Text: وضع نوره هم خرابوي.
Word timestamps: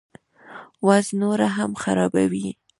وضع 0.87 1.11
نوره 1.19 1.47
هم 1.57 1.71
خرابوي. 1.81 2.49